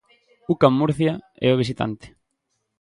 [0.53, 1.13] Ucam Murcia
[1.47, 2.05] é o visitante.